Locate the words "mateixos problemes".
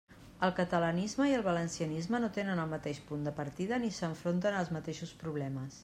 4.81-5.79